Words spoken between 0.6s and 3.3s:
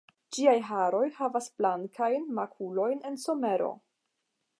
haroj havas blankajn makulojn en